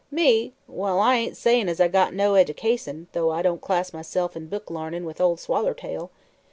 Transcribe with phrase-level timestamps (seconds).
[0.09, 0.51] "Me?
[0.67, 4.47] Well, I ain't sayin' as I got no eddication, though I don't class myself in
[4.47, 6.09] book l'arnin' with Ol' Swallertail.